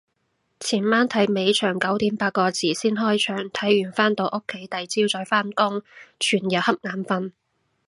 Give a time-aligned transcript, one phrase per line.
[0.59, 5.83] 前晚睇尾場九點八個字先開場，睇完返到屋企第朝再返工，
[6.19, 7.31] 全日恰眼瞓